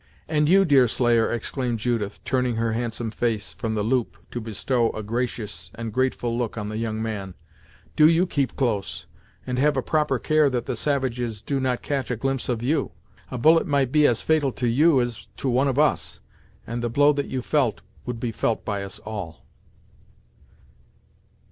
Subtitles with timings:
[0.27, 5.03] "And you Deerslayer" exclaimed Judith, turning her handsome face from the loop, to bestow a
[5.03, 7.35] gracious and grateful look on the young man
[7.95, 9.05] "do you 'keep close',
[9.45, 12.93] and have a proper care that the savages do not catch a glimpse of you!
[13.29, 16.19] A bullet might be as fatal to you as to one of us;
[16.65, 19.45] and the blow that you felt, would be felt by us all."